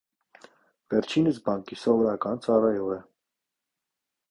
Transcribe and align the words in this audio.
Վերջինս 0.93 1.37
բանկի 1.49 1.77
սովորական 1.83 2.43
ծառայող 2.47 2.91
է։ 2.99 3.01